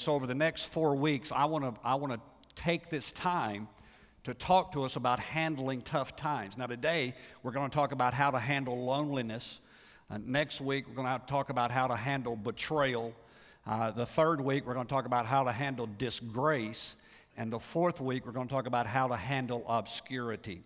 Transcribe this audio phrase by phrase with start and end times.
[0.00, 2.20] so, over the next four weeks, I want to I want to
[2.54, 3.68] take this time
[4.24, 6.56] to talk to us about handling tough times.
[6.56, 9.60] Now, today, we're going to talk about how to handle loneliness.
[10.10, 13.12] Uh, next week, we're going to talk about how to handle betrayal.
[13.66, 16.96] Uh, the third week, we're going to talk about how to handle disgrace.
[17.36, 20.62] And the fourth week, we're going to talk about how to handle obscurity.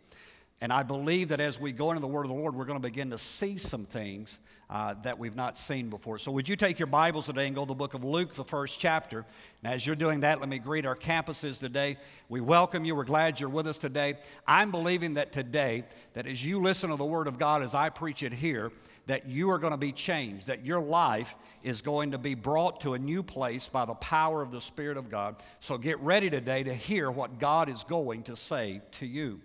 [0.64, 2.80] And I believe that as we go into the Word of the Lord, we're going
[2.80, 4.38] to begin to see some things
[4.70, 6.16] uh, that we've not seen before.
[6.16, 8.44] So, would you take your Bibles today and go to the book of Luke, the
[8.44, 9.26] first chapter?
[9.62, 11.98] And as you're doing that, let me greet our campuses today.
[12.30, 12.96] We welcome you.
[12.96, 14.14] We're glad you're with us today.
[14.48, 17.90] I'm believing that today, that as you listen to the Word of God as I
[17.90, 18.72] preach it here,
[19.04, 22.80] that you are going to be changed, that your life is going to be brought
[22.80, 25.36] to a new place by the power of the Spirit of God.
[25.60, 29.42] So get ready today to hear what God is going to say to you.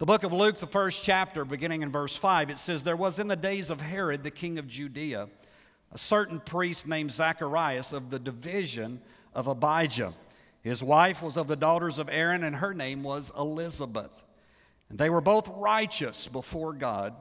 [0.00, 3.18] The book of Luke, the first chapter, beginning in verse 5, it says, There was
[3.18, 5.28] in the days of Herod, the king of Judea,
[5.92, 9.02] a certain priest named Zacharias of the division
[9.34, 10.14] of Abijah.
[10.62, 14.24] His wife was of the daughters of Aaron, and her name was Elizabeth.
[14.88, 17.12] And they were both righteous before God,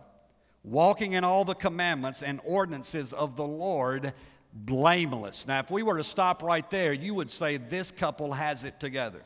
[0.63, 4.13] walking in all the commandments and ordinances of the Lord
[4.53, 5.45] blameless.
[5.45, 8.79] Now, if we were to stop right there, you would say this couple has it
[8.79, 9.22] together.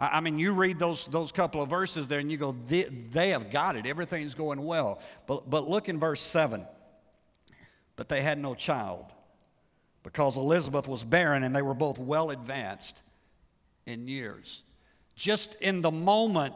[0.00, 3.30] I mean, you read those, those couple of verses there and you go, they, they
[3.30, 3.84] have got it.
[3.84, 4.98] Everything's going well.
[5.26, 6.64] But, but look in verse 7.
[7.96, 9.04] But they had no child
[10.02, 13.02] because Elizabeth was barren and they were both well advanced
[13.84, 14.62] in years.
[15.16, 16.54] Just in the moment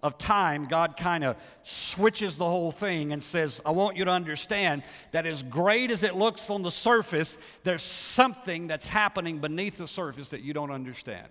[0.00, 4.12] of time, God kind of switches the whole thing and says, I want you to
[4.12, 9.78] understand that as great as it looks on the surface, there's something that's happening beneath
[9.78, 11.26] the surface that you don't understand.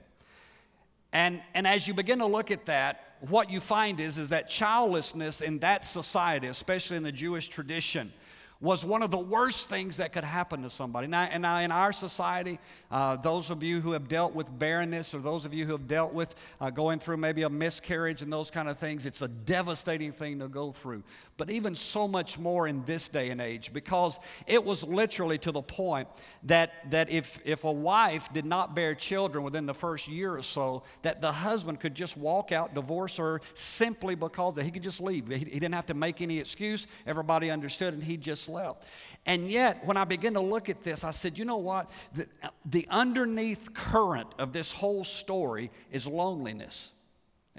[1.13, 4.49] And, and as you begin to look at that, what you find is, is that
[4.49, 8.11] childlessness in that society, especially in the Jewish tradition,
[8.59, 11.05] was one of the worst things that could happen to somebody.
[11.05, 12.59] Now, and now in our society,
[12.89, 15.85] uh, those of you who have dealt with barrenness or those of you who have
[15.87, 19.27] dealt with uh, going through maybe a miscarriage and those kind of things, it's a
[19.27, 21.03] devastating thing to go through.
[21.35, 25.51] But even so much more in this day and age because it was literally to
[25.51, 26.07] the point
[26.43, 30.43] that, that if, if a wife did not bear children within the first year or
[30.43, 35.01] so, that the husband could just walk out, divorce her simply because he could just
[35.01, 35.27] leave.
[35.27, 36.85] He, he didn't have to make any excuse.
[37.07, 38.85] Everybody understood and he just left.
[39.25, 41.89] And yet, when I began to look at this, I said, you know what?
[42.13, 42.27] The,
[42.65, 46.92] the underneath current of this whole story is loneliness.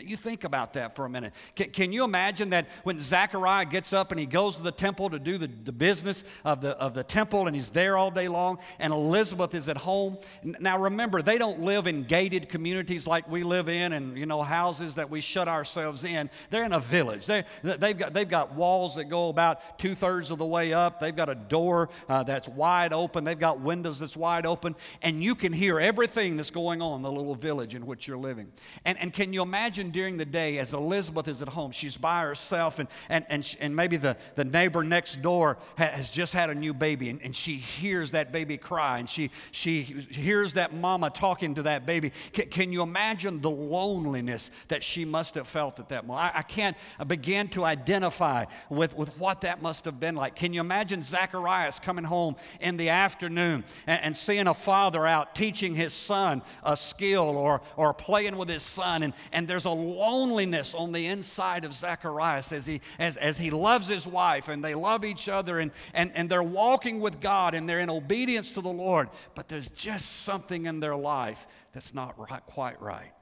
[0.00, 1.34] You think about that for a minute.
[1.54, 5.08] Can, can, you imagine that when Zechariah gets up and he goes to the temple
[5.10, 8.26] to do the, the business of the, of the temple and he's there all day
[8.26, 10.18] long and Elizabeth is at home?
[10.42, 14.42] Now remember, they don't live in gated communities like we live in and, you know,
[14.42, 16.28] houses that we shut ourselves in.
[16.50, 17.26] They're in a village.
[17.26, 20.98] They, they've, got, they've got walls that go about two thirds of the way up.
[20.98, 23.22] They've got a door uh, that's wide open.
[23.22, 24.74] They've got windows that's wide open.
[25.02, 28.18] And you can hear everything that's going on in the little village in which you're
[28.18, 28.50] living.
[28.84, 29.83] And, and can you imagine?
[29.90, 33.76] During the day as Elizabeth is at home, she's by herself, and, and, and, and
[33.76, 37.56] maybe the, the neighbor next door has just had a new baby, and, and she
[37.56, 42.12] hears that baby cry, and she, she hears that mama talking to that baby.
[42.32, 46.34] Can, can you imagine the loneliness that she must have felt at that moment?
[46.34, 46.76] I, I can't
[47.06, 50.36] begin to identify with, with what that must have been like.
[50.36, 55.34] Can you imagine Zacharias coming home in the afternoon and, and seeing a father out
[55.34, 59.70] teaching his son a skill or, or playing with his son, and, and there's a
[59.74, 64.64] loneliness on the inside of Zacharias as he, as, as he loves his wife and
[64.64, 68.52] they love each other and, and, and they're walking with God and they're in obedience
[68.52, 73.12] to the Lord, but there's just something in their life that's not right, quite right.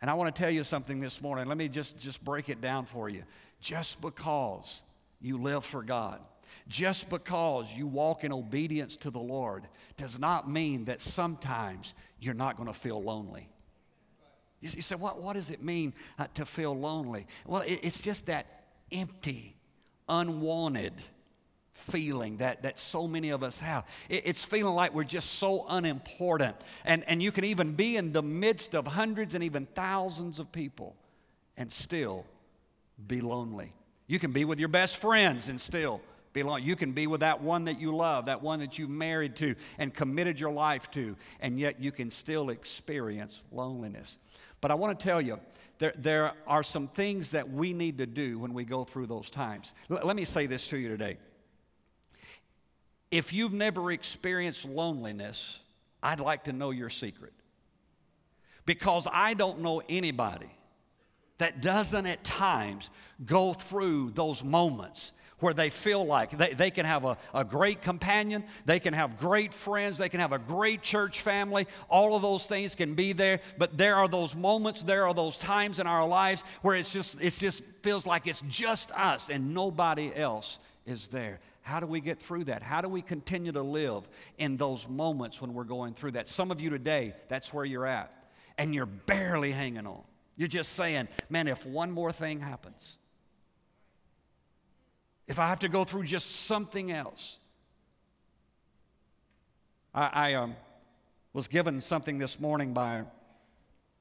[0.00, 1.46] And I want to tell you something this morning.
[1.46, 3.24] Let me just, just break it down for you.
[3.60, 4.82] Just because
[5.20, 6.20] you live for God,
[6.68, 9.66] just because you walk in obedience to the Lord,
[9.96, 13.48] does not mean that sometimes you're not going to feel lonely.
[14.60, 17.26] You, you say, what, what does it mean uh, to feel lonely?
[17.46, 18.46] Well, it, it's just that
[18.90, 19.56] empty,
[20.08, 20.94] unwanted
[21.72, 23.86] feeling that, that so many of us have.
[24.08, 26.56] It, it's feeling like we're just so unimportant.
[26.84, 30.50] And, and you can even be in the midst of hundreds and even thousands of
[30.52, 30.96] people
[31.56, 32.24] and still
[33.06, 33.74] be lonely.
[34.06, 36.00] You can be with your best friends and still
[36.36, 36.62] be lonely.
[36.62, 39.54] You can be with that one that you love, that one that you've married to
[39.78, 44.18] and committed your life to, and yet you can still experience loneliness.
[44.60, 45.40] But I want to tell you,
[45.78, 49.30] there, there are some things that we need to do when we go through those
[49.30, 49.72] times.
[49.90, 51.16] L- let me say this to you today.
[53.10, 55.60] If you've never experienced loneliness,
[56.02, 57.32] I'd like to know your secret.
[58.66, 60.50] Because I don't know anybody
[61.38, 62.90] that doesn't at times
[63.24, 67.82] go through those moments where they feel like they, they can have a, a great
[67.82, 71.66] companion, they can have great friends, they can have a great church family.
[71.88, 75.36] All of those things can be there, but there are those moments, there are those
[75.36, 79.52] times in our lives where it's just, it just feels like it's just us and
[79.52, 81.40] nobody else is there.
[81.60, 82.62] How do we get through that?
[82.62, 86.28] How do we continue to live in those moments when we're going through that?
[86.28, 88.12] Some of you today, that's where you're at,
[88.56, 90.02] and you're barely hanging on.
[90.36, 92.98] You're just saying, man, if one more thing happens,
[95.26, 97.38] if I have to go through just something else.
[99.94, 100.56] I, I um,
[101.32, 103.02] was given something this morning by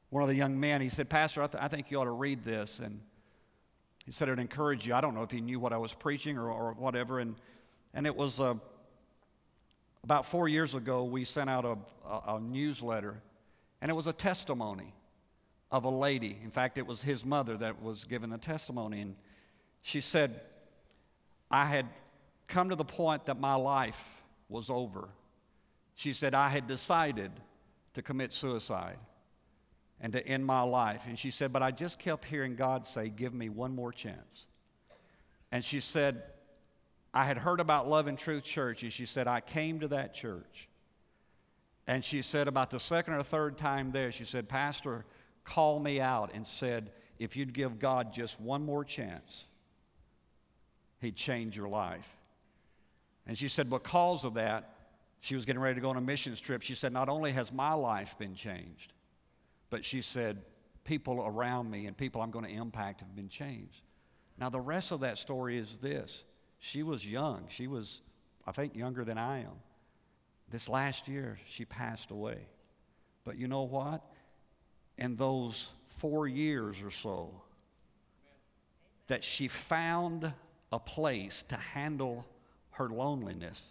[0.09, 0.81] one of the young men.
[0.81, 2.79] He said, Pastor, I, th- I think you ought to read this.
[2.79, 2.99] And
[4.05, 4.93] he said it encouraged you.
[4.93, 7.19] I don't know if he knew what I was preaching or, or whatever.
[7.19, 7.35] And,
[7.93, 8.53] and it was uh,
[10.03, 11.77] about four years ago, we sent out a,
[12.07, 13.21] a, a newsletter,
[13.81, 14.93] and it was a testimony
[15.71, 16.37] of a lady.
[16.43, 19.01] In fact, it was his mother that was giving the testimony.
[19.01, 19.15] And
[19.81, 20.39] she said,
[21.49, 21.87] I had
[22.47, 25.09] come to the point that my life was over.
[25.95, 27.31] She said, I had decided
[27.93, 28.97] to commit suicide
[30.01, 31.05] and to end my life.
[31.07, 34.45] And she said, But I just kept hearing God say, Give me one more chance.
[35.51, 36.23] And she said,
[37.13, 40.13] I had heard about Love and Truth Church, and she said, I came to that
[40.13, 40.67] church.
[41.87, 45.05] And she said, about the second or third time there, she said, Pastor
[45.43, 49.45] called me out and said, If you'd give God just one more chance,
[50.99, 52.07] He'd change your life.
[53.27, 54.75] And she said, because of that,
[55.19, 56.61] she was getting ready to go on a missions trip.
[56.61, 58.93] She said, not only has my life been changed,
[59.69, 60.41] but she said,
[60.83, 63.81] people around me and people I'm going to impact have been changed.
[64.37, 66.23] Now, the rest of that story is this
[66.59, 67.45] she was young.
[67.49, 68.01] She was,
[68.45, 69.57] I think, younger than I am.
[70.49, 72.47] This last year, she passed away.
[73.23, 74.03] But you know what?
[74.97, 77.41] In those four years or so,
[79.07, 80.31] that she found
[80.71, 82.25] a place to handle
[82.71, 83.61] her loneliness,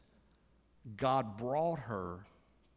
[0.96, 2.20] God brought her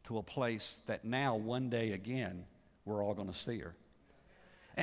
[0.05, 2.45] to a place that now, one day again,
[2.85, 3.75] we're all going to see her.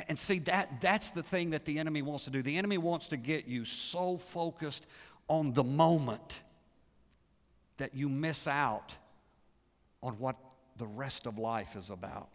[0.07, 2.41] And, see, that, that's the thing that the enemy wants to do.
[2.41, 4.87] The enemy wants to get you so focused
[5.29, 6.41] on the moment
[7.77, 8.93] that you miss out
[10.03, 10.35] on what
[10.77, 12.29] the rest of life is about.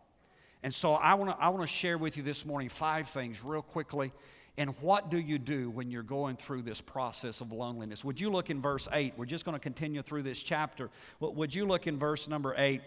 [0.62, 3.43] And so I want to I want to share with you this morning five things
[3.43, 4.12] real quickly
[4.61, 8.05] and what do you do when you're going through this process of loneliness?
[8.05, 9.14] Would you look in verse 8?
[9.17, 10.90] We're just going to continue through this chapter.
[11.19, 12.83] Would you look in verse number 8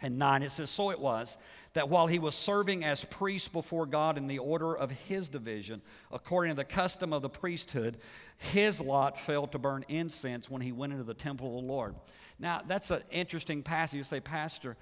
[0.00, 0.42] and 9?
[0.44, 1.36] It says, So it was
[1.72, 5.82] that while he was serving as priest before God in the order of his division,
[6.12, 7.96] according to the custom of the priesthood,
[8.38, 11.96] his lot fell to burn incense when he went into the temple of the Lord.
[12.38, 13.96] Now, that's an interesting passage.
[13.96, 14.76] You say, Pastor,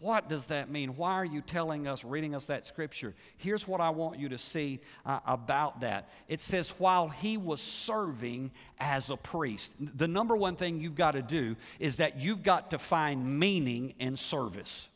[0.00, 0.96] what does that mean?
[0.96, 3.14] Why are you telling us, reading us that scripture?
[3.36, 6.08] Here's what I want you to see uh, about that.
[6.28, 9.72] It says, while he was serving as a priest.
[9.78, 13.94] The number one thing you've got to do is that you've got to find meaning
[13.98, 14.88] in service.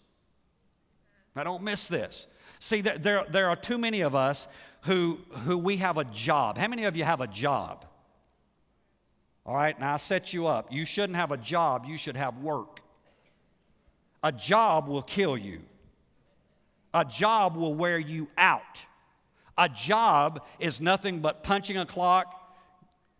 [1.35, 2.27] Now, don't miss this.
[2.61, 4.49] See, there, there, are too many of us
[4.83, 6.59] who, who we have a job.
[6.59, 7.85] How many of you have a job?
[9.47, 10.73] All right, now I set you up.
[10.73, 12.81] You shouldn't have a job, you should have work.
[14.23, 15.61] A job will kill you.
[16.93, 18.85] A job will wear you out.
[19.57, 22.35] A job is nothing but punching a clock,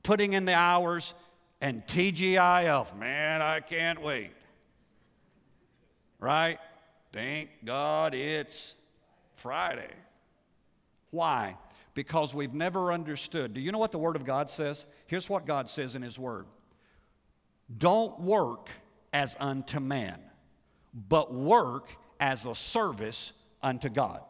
[0.03, 1.15] putting in the hours,
[1.61, 2.97] and TGIF.
[2.97, 4.33] Man, I can't wait.
[6.19, 6.59] Right?
[7.13, 8.75] Thank God it's
[9.35, 9.93] Friday.
[11.11, 11.57] Why?
[11.95, 13.55] Because we've never understood.
[13.55, 14.87] Do you know what the Word of God says?
[15.07, 16.47] Here's what God says in His Word
[17.77, 18.71] Don't work
[19.13, 20.19] as unto man
[20.93, 21.89] but work
[22.21, 24.21] as a service unto God.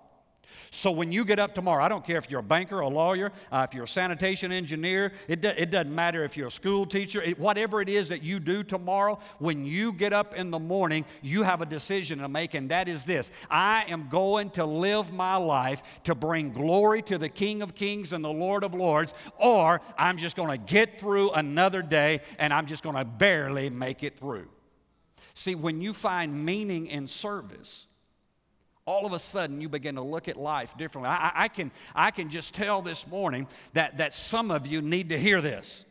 [0.70, 3.32] So when you get up tomorrow, I don't care if you're a banker, a lawyer,
[3.50, 6.84] uh, if you're a sanitation engineer, it, do, it doesn't matter if you're a school
[6.84, 10.58] teacher, it, whatever it is that you do tomorrow, when you get up in the
[10.58, 14.64] morning, you have a decision to make, and that is this I am going to
[14.64, 18.74] live my life to bring glory to the King of Kings and the Lord of
[18.74, 23.04] Lords, or I'm just going to get through another day and I'm just going to
[23.04, 24.48] barely make it through.
[25.38, 27.86] See, when you find meaning in service,
[28.84, 31.10] all of a sudden you begin to look at life differently.
[31.10, 35.10] I, I, can, I can just tell this morning that, that some of you need
[35.10, 35.84] to hear this.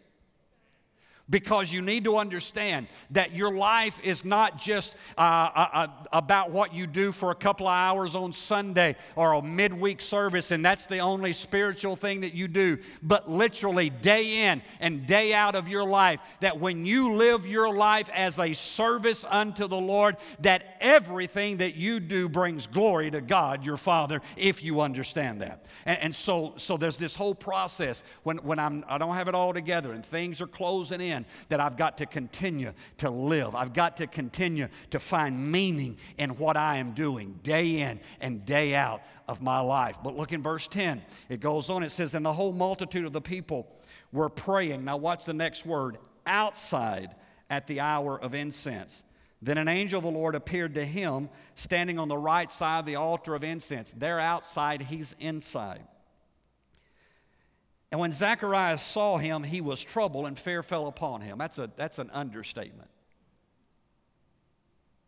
[1.29, 6.51] Because you need to understand that your life is not just uh, uh, uh, about
[6.51, 10.63] what you do for a couple of hours on Sunday or a midweek service, and
[10.63, 15.55] that's the only spiritual thing that you do, but literally day in and day out
[15.55, 16.19] of your life.
[16.39, 21.75] That when you live your life as a service unto the Lord, that everything that
[21.75, 25.65] you do brings glory to God, your Father, if you understand that.
[25.85, 29.35] And, and so, so there's this whole process when, when I'm, I don't have it
[29.35, 31.16] all together and things are closing in
[31.49, 33.55] that I've got to continue to live.
[33.55, 38.45] I've got to continue to find meaning in what I am doing day in and
[38.45, 39.97] day out of my life.
[40.03, 41.01] But look in verse 10.
[41.29, 43.67] It goes on, it says, And the whole multitude of the people
[44.11, 44.85] were praying.
[44.85, 47.15] Now, watch the next word outside
[47.49, 49.03] at the hour of incense.
[49.41, 52.85] Then an angel of the Lord appeared to him standing on the right side of
[52.85, 53.93] the altar of incense.
[53.93, 55.83] They're outside, he's inside.
[57.91, 61.37] And when Zacharias saw him, he was troubled and fear fell upon him.
[61.37, 62.89] That's, a, that's an understatement.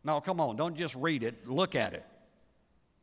[0.04, 2.06] No, come on, don't just read it, look at it.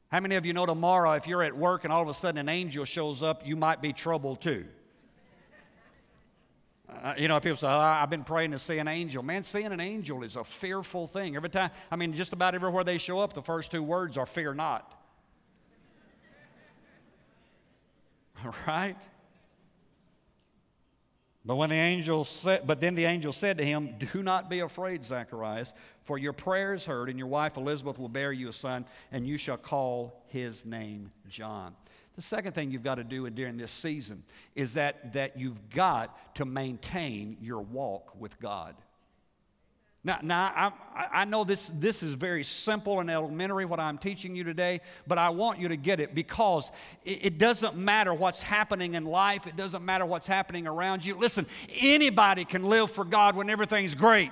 [0.09, 2.39] How many of you know tomorrow, if you're at work and all of a sudden
[2.39, 4.65] an angel shows up, you might be troubled too?
[6.89, 9.23] Uh, you know, people say, oh, I've been praying to see an angel.
[9.23, 11.35] Man, seeing an angel is a fearful thing.
[11.35, 14.25] Every time, I mean, just about everywhere they show up, the first two words are
[14.25, 14.93] fear not.
[18.45, 18.97] All right?
[21.47, 24.61] But when the angel said, but then the angel said to him, Do not be
[24.61, 25.73] afraid, Zacharias,
[26.03, 29.25] for your prayer is heard, and your wife Elizabeth will bear you a son, and
[29.25, 31.77] you shall call his name John.
[32.17, 34.25] The second thing you've got to do during this season
[34.57, 38.75] is that, that you've got to maintain your walk with God.
[40.07, 44.37] Now, now I, I know this, this is very simple and elementary, what I'm teaching
[44.37, 46.71] you today, but I want you to get it because
[47.05, 51.17] it, it doesn't matter what's happening in life, it doesn't matter what's happening around you.
[51.17, 51.45] Listen,
[51.81, 54.31] anybody can live for God when everything's great.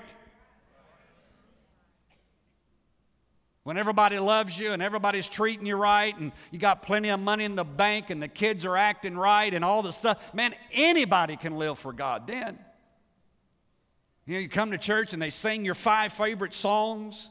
[3.64, 7.42] When everybody loves you and everybody's treating you right and you got plenty of money
[7.42, 11.34] in the bank and the kids are acting right and all the stuff, man, anybody
[11.34, 12.60] can live for God then.
[14.26, 17.28] You know, you come to church and they sing your five favorite songs.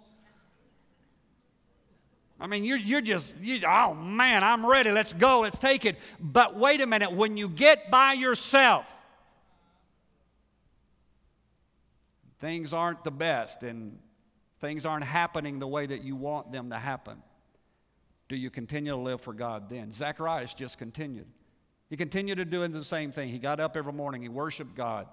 [2.40, 4.92] I mean, you're, you're just, you, oh man, I'm ready.
[4.92, 5.42] Let's go.
[5.42, 5.98] Let's take it.
[6.20, 7.12] But wait a minute.
[7.12, 8.92] When you get by yourself,
[12.40, 13.98] things aren't the best and
[14.60, 17.24] things aren't happening the way that you want them to happen.
[18.30, 19.92] Do you continue to live for God then?
[19.92, 21.28] Zacharias just continued.
[21.90, 23.30] He continued to do the same thing.
[23.30, 25.08] He got up every morning, he worshiped God.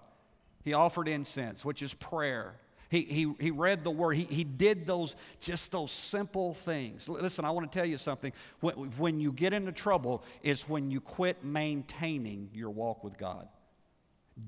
[0.62, 2.54] He offered incense, which is prayer.
[2.90, 4.16] He, he, he read the word.
[4.16, 7.08] He, he did those, just those simple things.
[7.08, 8.32] Listen, I want to tell you something.
[8.60, 13.48] When, when you get into trouble, is when you quit maintaining your walk with God.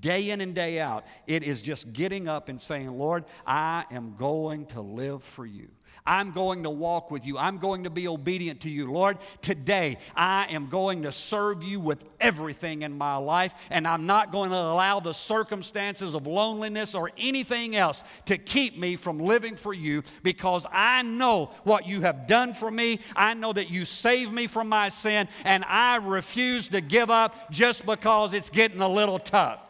[0.00, 4.16] Day in and day out, it is just getting up and saying, Lord, I am
[4.16, 5.68] going to live for you.
[6.04, 7.38] I'm going to walk with you.
[7.38, 8.90] I'm going to be obedient to you.
[8.90, 14.06] Lord, today I am going to serve you with everything in my life, and I'm
[14.06, 19.18] not going to allow the circumstances of loneliness or anything else to keep me from
[19.18, 22.98] living for you because I know what you have done for me.
[23.14, 27.52] I know that you saved me from my sin, and I refuse to give up
[27.52, 29.64] just because it's getting a little tough.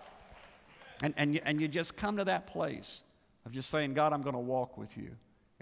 [1.02, 3.02] And, and, and you just come to that place
[3.44, 5.10] of just saying, God, I'm going to walk with you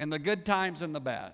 [0.01, 1.33] in the good times and the bad.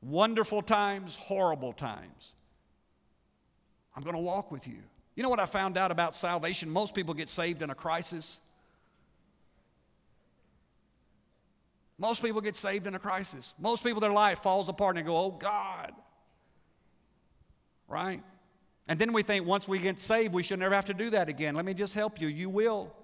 [0.00, 2.32] Wonderful times, horrible times.
[3.94, 4.78] I'm going to walk with you.
[5.14, 6.70] You know what I found out about salvation?
[6.70, 8.40] Most people get saved in a crisis.
[11.98, 13.52] Most people get saved in a crisis.
[13.58, 15.92] Most people, their life falls apart and they go, oh God.
[17.86, 18.22] Right?
[18.86, 21.28] And then we think once we get saved, we should never have to do that
[21.28, 21.54] again.
[21.54, 22.28] Let me just help you.
[22.28, 22.94] You will.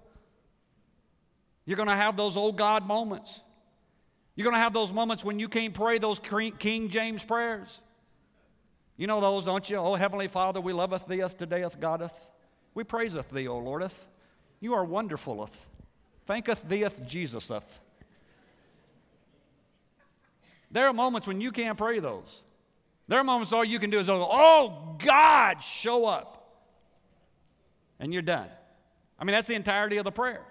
[1.67, 3.41] You're going to have those old God moments.
[4.37, 6.21] You're going to have those moments when you can't pray those
[6.59, 7.81] King James prayers.
[8.97, 9.77] You know those, don't you?
[9.77, 12.17] Oh, Heavenly Father, we loveth thee, us todayeth, Godeth.
[12.75, 14.07] We praiseth thee, O Lordeth.
[14.61, 15.55] You are wonderfuleth.
[16.29, 17.81] Thanketh theeth, Jesuseth.
[20.71, 22.43] There are moments when you can't pray those.
[23.07, 26.41] There are moments all you can do is oh, God, show up.
[28.01, 28.49] And you're done.
[29.19, 30.43] I mean, that's the entirety of the prayer.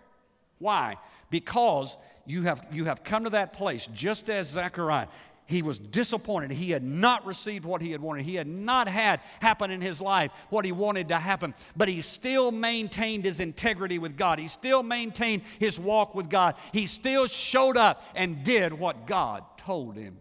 [0.64, 0.96] Why?
[1.30, 5.08] Because you have, you have come to that place, just as Zechariah.
[5.46, 6.52] He was disappointed.
[6.52, 8.24] He had not received what he had wanted.
[8.24, 11.54] He had not had happen in his life what he wanted to happen.
[11.76, 14.40] But he still maintained his integrity with God.
[14.40, 16.56] He still maintained his walk with God.
[16.72, 20.18] He still showed up and did what God told him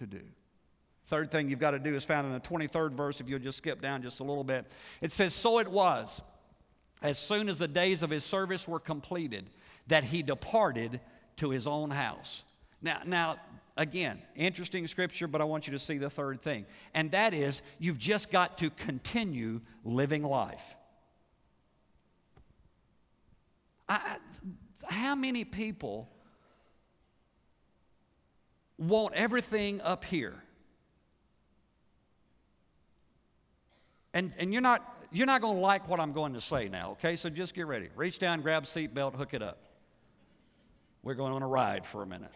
[0.00, 0.22] to do.
[1.06, 3.58] Third thing you've got to do is found in the 23rd verse, if you'll just
[3.58, 4.66] skip down just a little bit.
[5.00, 6.20] It says, So it was
[7.04, 9.44] as soon as the days of his service were completed,
[9.86, 11.00] that he departed
[11.36, 12.44] to his own house.
[12.80, 13.36] Now, now
[13.76, 16.66] again, interesting scripture, but I want you to see the third thing.
[16.94, 20.76] And that is, you've just got to continue living life.
[23.88, 24.16] I,
[24.88, 26.08] how many people
[28.78, 30.34] want everything up here?
[34.14, 36.92] And, and you're not, you're not going to like what I'm going to say now,
[36.92, 37.16] okay?
[37.16, 37.88] So just get ready.
[37.96, 39.58] Reach down, grab seatbelt, hook it up.
[41.04, 42.32] We're going on a ride for a minute.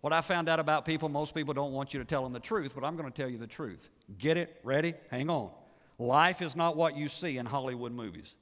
[0.00, 2.40] What I found out about people, most people don't want you to tell them the
[2.40, 3.90] truth, but I'm going to tell you the truth.
[4.16, 4.58] Get it?
[4.64, 4.94] Ready?
[5.10, 5.50] Hang on.
[5.98, 8.34] Life is not what you see in Hollywood movies.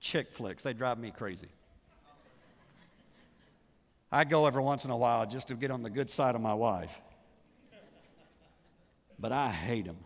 [0.00, 1.48] Chick flicks, they drive me crazy.
[4.10, 6.40] I go every once in a while just to get on the good side of
[6.40, 7.00] my wife
[9.18, 9.96] but I hate them.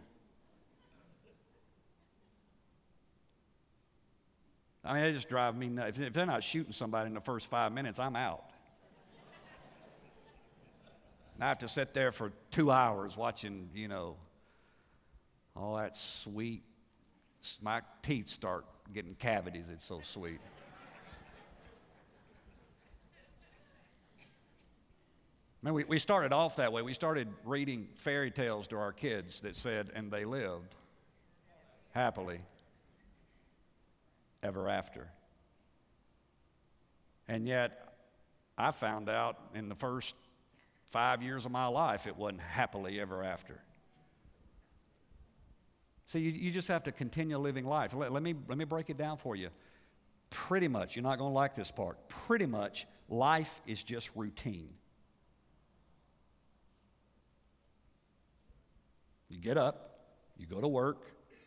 [4.89, 5.99] I mean, they just drive me nuts.
[5.99, 8.43] If they're not shooting somebody in the first five minutes, I'm out.
[11.35, 14.17] And I have to sit there for two hours watching, you know,
[15.55, 16.63] all that sweet.
[17.61, 18.65] My teeth start
[18.95, 19.67] getting cavities.
[19.71, 20.41] It's so sweet.
[25.61, 26.81] Man, we, we started off that way.
[26.81, 30.75] We started reading fairy tales to our kids that said, and they lived
[31.91, 32.39] happily
[34.43, 35.09] ever after.
[37.27, 37.95] And yet,
[38.57, 40.15] I found out in the first
[40.87, 43.61] five years of my life it wasn't happily ever after.
[46.07, 47.95] See, you, you just have to continue living life.
[47.95, 49.51] Let, let, me, let me break it down for you.
[50.31, 52.09] Pretty much, you're not going to like this part.
[52.09, 54.71] Pretty much, life is just routine.
[59.29, 60.01] You get up,
[60.39, 61.05] you go to work,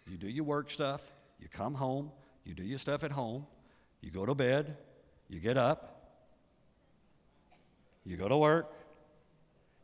[0.08, 2.12] you do your work stuff, you come home,
[2.44, 3.46] you do your stuff at home,
[4.02, 4.78] you go to bed,
[5.30, 6.02] you get up,
[8.06, 8.74] you go to work,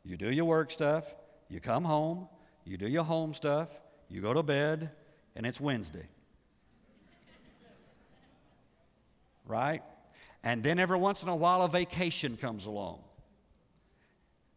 [0.04, 1.14] you do your work stuff,
[1.50, 2.28] you come home,
[2.66, 3.70] you do your home stuff,
[4.10, 4.92] you go to bed,
[5.36, 6.08] and it's Wednesday.
[9.46, 9.84] right?
[10.44, 13.00] And then every once in a while, a vacation comes along.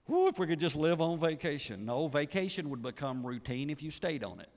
[0.06, 1.84] Whew, if we could just live on vacation.
[1.84, 4.48] No, vacation would become routine if you stayed on it.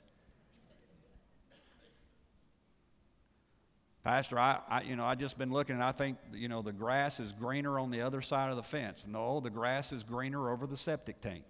[4.03, 6.73] Pastor, I, I, you know, I just been looking and I think, you know, the
[6.73, 9.05] grass is greener on the other side of the fence.
[9.07, 11.45] No, the grass is greener over the septic tank.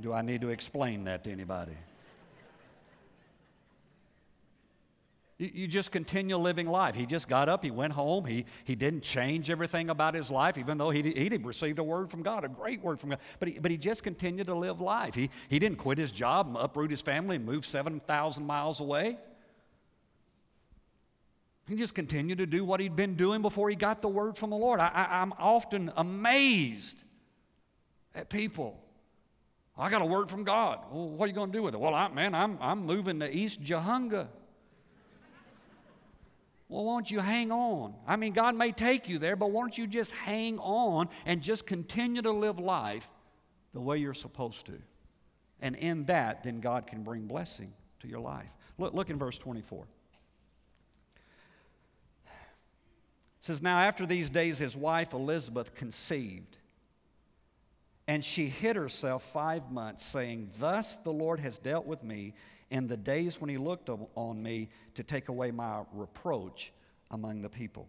[0.00, 1.76] Do I need to explain that to anybody?
[5.40, 6.94] You, just continue living life.
[6.94, 10.58] He just got up, he went home, he, he didn't change everything about his life,
[10.58, 13.20] even though he, he received a word from God, a great word from God.
[13.38, 15.14] But he, but he just continued to live life.
[15.14, 19.16] He, he didn't quit his job and uproot his family and move 7,000 miles away.
[21.66, 24.50] He just continued to do what he'd been doing before he got the word from
[24.50, 24.78] the Lord.
[24.78, 27.02] I, I, I'm often amazed
[28.14, 28.78] at people.
[29.78, 30.80] I got a word from God.
[30.92, 31.80] Well, what are you going to do with it?
[31.80, 34.28] Well, I, man, I'm, I'm moving to East Jahunga.
[36.70, 37.94] Well, won't you hang on?
[38.06, 41.66] I mean, God may take you there, but won't you just hang on and just
[41.66, 43.10] continue to live life
[43.74, 44.78] the way you're supposed to?
[45.60, 48.48] And in that, then God can bring blessing to your life.
[48.78, 49.84] Look, look in verse 24.
[52.24, 52.30] It
[53.40, 56.56] says, Now after these days, his wife Elizabeth conceived,
[58.06, 62.34] and she hid herself five months, saying, Thus the Lord has dealt with me
[62.70, 66.72] in the days when he looked on me to take away my reproach
[67.10, 67.88] among the people.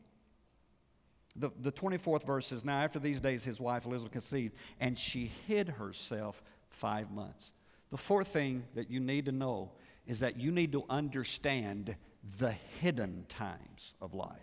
[1.36, 5.32] The, the 24th verse says, Now after these days his wife Elizabeth conceived, and she
[5.48, 7.54] hid herself five months.
[7.89, 9.72] The fourth thing that you need to know
[10.08, 11.96] is that you need to understand
[12.39, 14.38] the hidden times of life.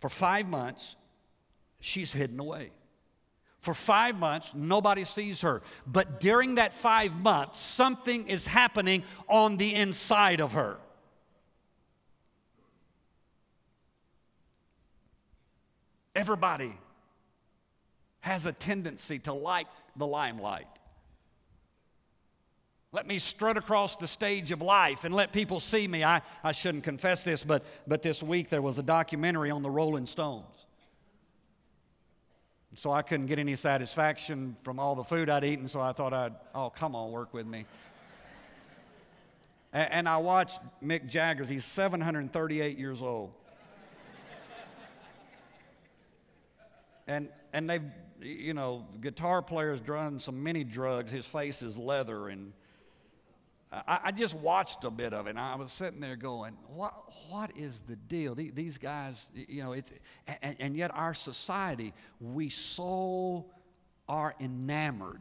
[0.00, 0.96] For five months,
[1.80, 2.70] she's hidden away.
[3.68, 5.60] For five months, nobody sees her.
[5.86, 10.78] But during that five months, something is happening on the inside of her.
[16.14, 16.72] Everybody
[18.20, 20.66] has a tendency to like the limelight.
[22.90, 26.04] Let me strut across the stage of life and let people see me.
[26.04, 29.70] I, I shouldn't confess this, but, but this week there was a documentary on the
[29.70, 30.64] Rolling Stones.
[32.78, 36.14] So I couldn't get any satisfaction from all the food I'd eaten, so I thought
[36.14, 37.66] I'd, oh, come on, work with me.
[39.72, 43.32] and, and I watched Mick Jagger's, he's 738 years old.
[47.08, 47.82] and and they've
[48.20, 51.10] you know guitar players done some mini drugs.
[51.10, 52.52] His face is leather, and
[53.70, 55.30] I, I, just watched a bit of it.
[55.30, 56.94] and I was sitting there going, "What
[57.28, 58.34] what is the deal?
[58.34, 59.92] These guys, you know, it's
[60.42, 63.46] and, and yet our society, we so
[64.08, 65.20] are enamored.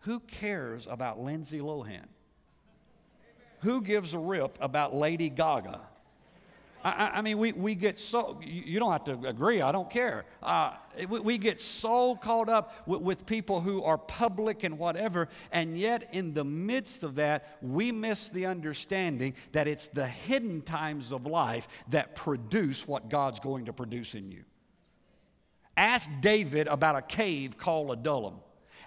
[0.00, 2.06] Who cares about Lindsay Lohan?
[3.60, 5.80] Who gives a rip about Lady Gaga?
[6.84, 10.24] I, I, mean, we, we get so, you don't have to agree, I don't care.
[10.42, 10.74] Uh,
[11.08, 15.78] we, we, get so caught up with, with people who are public and whatever, and
[15.78, 21.12] yet in the midst of that, we miss the understanding that it's the hidden times
[21.12, 24.44] of life that produce what God's going to produce in you.
[25.76, 28.40] Ask David about a cave called Adullam.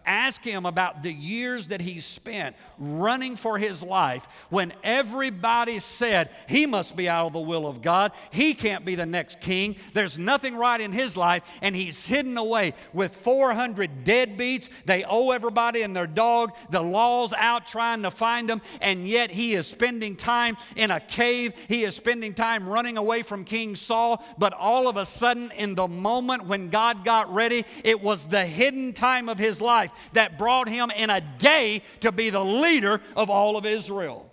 [0.05, 6.29] Ask him about the years that he spent running for his life when everybody said
[6.47, 8.11] he must be out of the will of God.
[8.31, 9.75] He can't be the next king.
[9.93, 14.69] There's nothing right in his life, and he's hidden away with 400 deadbeats.
[14.85, 16.53] They owe everybody and their dog.
[16.71, 20.99] The law's out trying to find them, and yet he is spending time in a
[20.99, 21.53] cave.
[21.67, 24.23] He is spending time running away from King Saul.
[24.37, 28.45] But all of a sudden, in the moment when God got ready, it was the
[28.45, 32.43] hidden time of his life life that brought him in a day to be the
[32.43, 34.29] leader of all of Israel.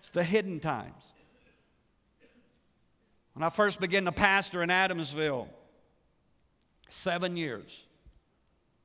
[0.00, 0.94] It's the hidden times.
[3.34, 5.48] When I first began to pastor in Adamsville,
[6.88, 7.84] seven years,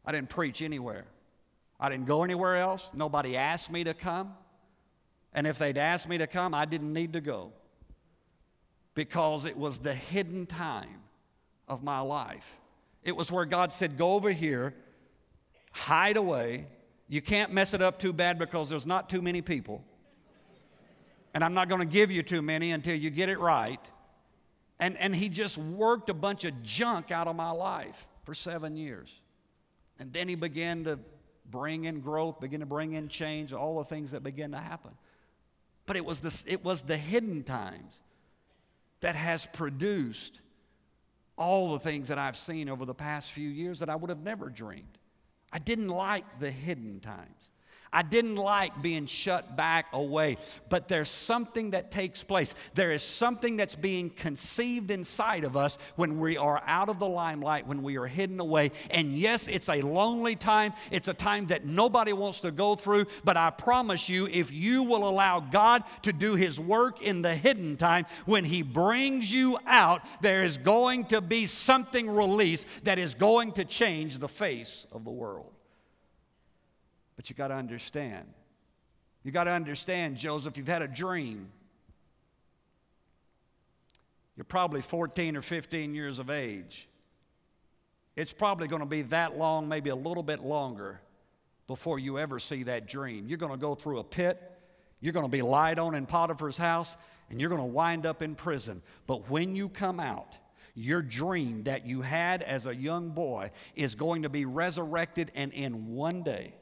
[0.05, 1.05] I didn't preach anywhere.
[1.79, 2.91] I didn't go anywhere else.
[2.93, 4.33] Nobody asked me to come.
[5.33, 7.51] And if they'd asked me to come, I didn't need to go
[8.93, 11.01] because it was the hidden time
[11.67, 12.57] of my life.
[13.03, 14.73] It was where God said, Go over here
[15.73, 16.67] hide away.
[17.09, 19.83] You can't mess it up too bad because there's not too many people.
[21.33, 23.79] And I'm not going to give you too many until you get it right.
[24.79, 28.75] And, and he just worked a bunch of junk out of my life for seven
[28.75, 29.19] years.
[29.99, 30.99] And then he began to
[31.49, 34.91] bring in growth, begin to bring in change, all the things that began to happen.
[35.86, 37.99] But it was, this, it was the hidden times
[39.01, 40.39] that has produced
[41.36, 44.21] all the things that I've seen over the past few years that I would have
[44.21, 44.97] never dreamed.
[45.53, 47.49] I didn't like the hidden times.
[47.93, 52.56] I didn't like being shut back away, but there's something that takes place.
[52.73, 57.08] There is something that's being conceived inside of us when we are out of the
[57.08, 58.71] limelight, when we are hidden away.
[58.89, 60.73] And yes, it's a lonely time.
[60.89, 64.82] It's a time that nobody wants to go through, but I promise you, if you
[64.82, 69.60] will allow God to do His work in the hidden time, when He brings you
[69.67, 74.88] out, there is going to be something released that is going to change the face
[74.91, 75.52] of the world.
[77.15, 78.26] But you got to understand.
[79.23, 81.49] You got to understand, Joseph, you've had a dream.
[84.36, 86.88] You're probably 14 or 15 years of age.
[88.15, 91.02] It's probably going to be that long, maybe a little bit longer,
[91.67, 93.28] before you ever see that dream.
[93.28, 94.41] You're going to go through a pit.
[94.99, 96.95] You're going to be lied on in Potiphar's house,
[97.30, 98.82] and you're going to wind up in prison.
[99.08, 100.36] But when you come out,
[100.76, 105.54] your dream that you had as a young boy is going to be resurrected, and
[105.54, 106.54] in one day,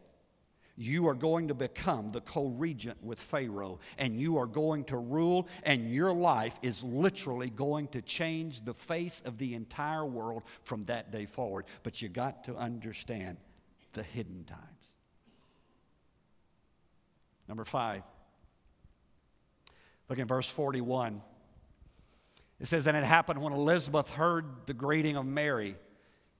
[0.78, 4.98] you are going to become the co regent with Pharaoh, and you are going to
[4.98, 10.44] rule, and your life is literally going to change the face of the entire world
[10.64, 11.66] from that day forward.
[11.84, 13.38] But you got to understand
[13.94, 14.62] the hidden times.
[17.48, 18.04] Number five,
[20.10, 21.22] look at verse 41.
[22.62, 25.76] It says, And it happened when Elizabeth heard the greeting of Mary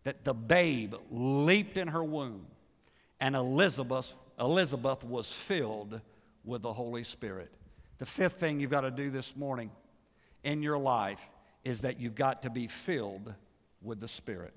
[0.04, 2.46] that the babe leaped in her womb,
[3.22, 6.02] and Elizabeth Elizabeth was filled
[6.44, 7.52] with the Holy Spirit.
[8.00, 9.70] The fifth thing you've got to do this morning
[10.44, 11.30] in your life
[11.64, 13.32] is that you've got to be filled
[13.84, 14.54] with the Spirit.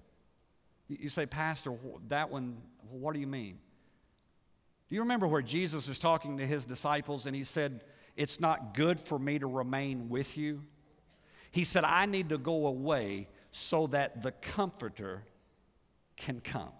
[0.88, 1.74] You say, Pastor,
[2.08, 2.56] that one,
[2.90, 3.58] what do you mean?
[4.88, 7.84] Do you remember where Jesus was talking to his disciples and he said,
[8.16, 10.62] It's not good for me to remain with you?
[11.50, 15.24] He said, I need to go away so that the Comforter
[16.16, 16.72] can come.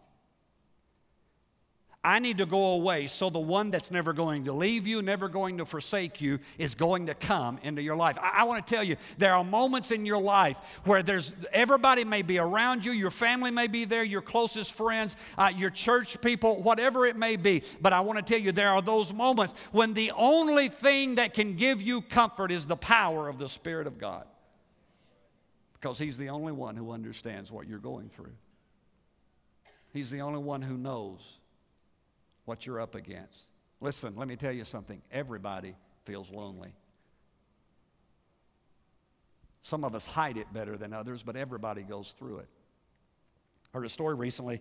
[2.04, 5.26] I need to go away so the one that's never going to leave you, never
[5.26, 8.18] going to forsake you, is going to come into your life.
[8.20, 12.04] I, I want to tell you, there are moments in your life where there's everybody
[12.04, 16.20] may be around you, your family may be there, your closest friends, uh, your church
[16.20, 17.62] people, whatever it may be.
[17.80, 21.32] But I want to tell you, there are those moments when the only thing that
[21.32, 24.26] can give you comfort is the power of the Spirit of God.
[25.72, 28.32] Because He's the only one who understands what you're going through,
[29.94, 31.38] He's the only one who knows
[32.44, 33.50] what you're up against.
[33.80, 35.02] Listen, let me tell you something.
[35.10, 36.72] Everybody feels lonely.
[39.62, 42.48] Some of us hide it better than others, but everybody goes through it.
[43.72, 44.60] I Heard a story recently.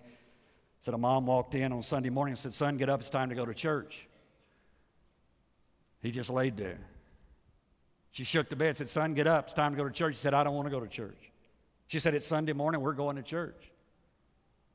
[0.80, 3.30] Said a mom walked in on Sunday morning and said, Son, get up, it's time
[3.30, 4.08] to go to church.
[6.02, 6.80] He just laid there.
[8.12, 10.16] She shook the bed, said, Son, get up, it's time to go to church.
[10.16, 11.32] He said, I don't want to go to church.
[11.88, 13.72] She said, It's Sunday morning, we're going to church.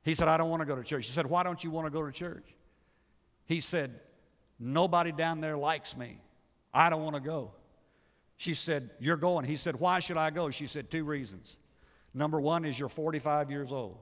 [0.03, 1.05] He said, I don't want to go to church.
[1.05, 2.45] She said, Why don't you want to go to church?
[3.49, 3.99] He said,
[4.61, 6.21] Nobody down there likes me.
[6.73, 7.53] I don't want to go.
[8.37, 9.47] She said, You're going.
[9.47, 10.51] He said, Why should I go?
[10.51, 11.57] She said, Two reasons.
[12.13, 13.99] Number one is you're 45 years old.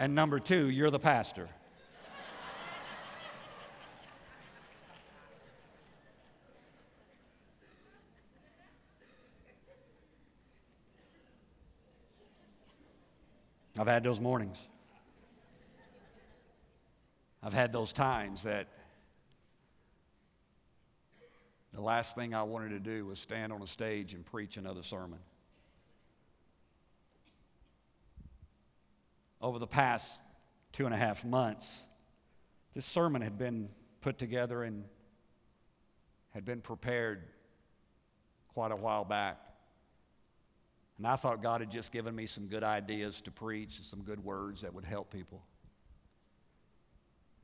[0.00, 1.48] And number two, you're the pastor.
[13.78, 14.68] I've had those mornings.
[17.48, 18.68] I've had those times that
[21.72, 24.82] the last thing I wanted to do was stand on a stage and preach another
[24.82, 25.18] sermon.
[29.40, 30.20] Over the past
[30.72, 31.86] two and a half months,
[32.74, 33.70] this sermon had been
[34.02, 34.84] put together and
[36.34, 37.22] had been prepared
[38.52, 39.38] quite a while back.
[40.98, 44.02] And I thought God had just given me some good ideas to preach and some
[44.02, 45.40] good words that would help people.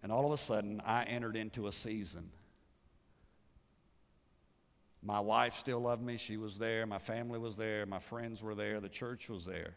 [0.05, 2.31] And all of a sudden, I entered into a season.
[5.03, 6.17] My wife still loved me.
[6.17, 6.87] She was there.
[6.87, 7.85] My family was there.
[7.87, 8.79] My friends were there.
[8.79, 9.75] The church was there.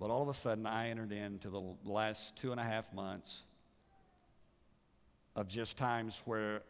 [0.00, 3.44] But all of a sudden, I entered into the last two and a half months
[5.36, 6.62] of just times where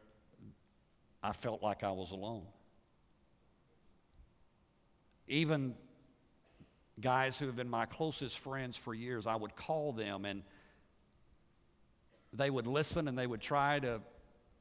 [1.22, 2.46] I felt like I was alone
[5.29, 5.75] even
[7.01, 10.42] guys who have been my closest friends for years, I would call them and
[12.37, 14.01] they would listen and they would try to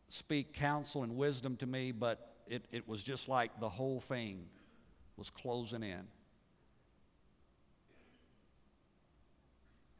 [0.10, 4.46] speak counsel and wisdom to me, but it, it was just like the whole thing
[5.18, 6.08] was closing in.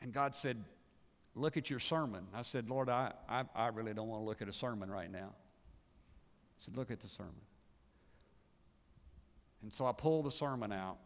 [0.02, 0.64] And God said,
[1.38, 2.28] Look at your sermon.
[2.34, 5.12] I said, Lord, I, I, I really don't want to look at a sermon right
[5.12, 5.34] now.
[6.58, 7.34] He said, Look at the sermon.
[9.62, 10.98] And so I pull the sermon out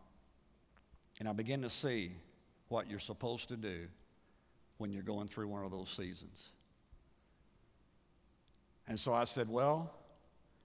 [1.19, 2.11] and I begin to see
[2.67, 3.87] what you're supposed to do
[4.77, 6.49] when you're going through one of those seasons.
[8.89, 9.93] And so I said, well,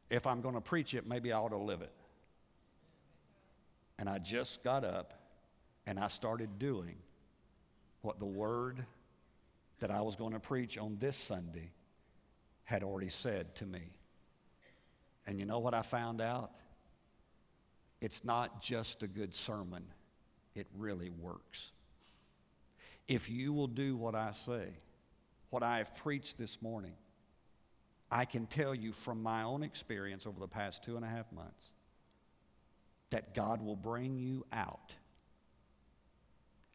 [0.09, 1.93] if I'm going to preach it, maybe I ought to live it.
[3.99, 5.13] And I just got up
[5.87, 6.97] and I started doing
[8.01, 8.85] what the word
[9.81, 11.71] that I was going to preach on this Sunday
[12.65, 13.93] had already said to me.
[15.27, 16.51] And you know what I found out?
[18.01, 19.85] It's not just a good sermon,
[20.55, 21.73] it really works.
[23.07, 24.69] If you will do what I say,
[25.51, 26.95] what I have preached this morning,
[28.15, 31.33] I can tell you from my own experience over the past two and a half
[31.33, 31.73] months
[33.11, 34.95] that God will bring you out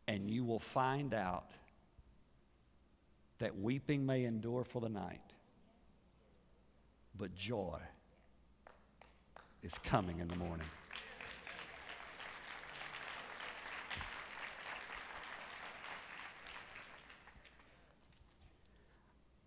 [0.09, 1.51] and you will find out
[3.37, 5.21] that weeping may endure for the night,
[7.17, 7.79] but joy
[9.63, 10.67] is coming in the morning.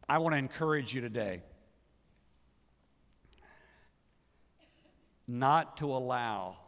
[0.09, 1.43] I want to encourage you today
[5.33, 6.59] not to allow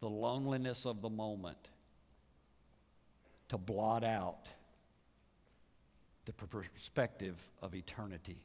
[0.00, 1.56] the loneliness of the moment
[3.48, 4.50] to blot out
[6.26, 8.36] the perspective of eternity,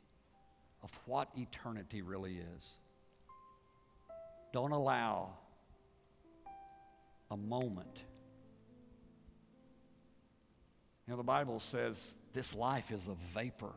[0.81, 2.69] of what eternity really is.
[4.53, 5.31] Don't allow
[7.29, 8.03] a moment.
[11.05, 13.73] You know, the Bible says this life is a vapor.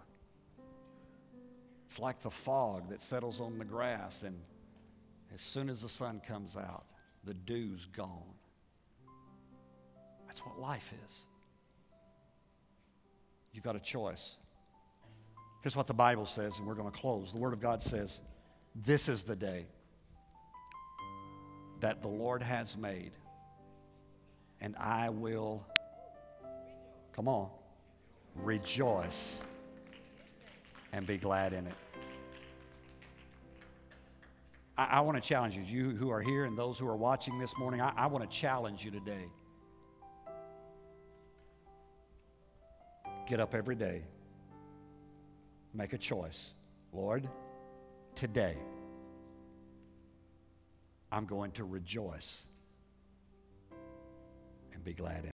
[1.86, 4.38] It's like the fog that settles on the grass, and
[5.32, 6.84] as soon as the sun comes out,
[7.24, 8.34] the dew's gone.
[10.26, 11.20] That's what life is.
[13.52, 14.36] You've got a choice.
[15.62, 17.32] Here's what the Bible says, and we're going to close.
[17.32, 18.20] The Word of God says,
[18.74, 19.66] This is the day
[21.80, 23.12] that the Lord has made,
[24.60, 25.64] and I will,
[27.14, 27.48] come on,
[28.34, 29.42] rejoice
[30.92, 31.74] and be glad in it.
[34.76, 37.38] I, I want to challenge you, you who are here and those who are watching
[37.38, 39.26] this morning, I, I want to challenge you today.
[43.26, 44.02] Get up every day,
[45.72, 46.52] make a choice.
[46.92, 47.28] Lord,
[48.14, 48.56] today,
[51.10, 52.44] I'm going to rejoice
[54.74, 55.32] and be glad in